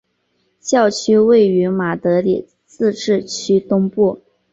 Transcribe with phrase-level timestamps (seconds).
[0.61, 4.19] 教区位于马德里自治区东部。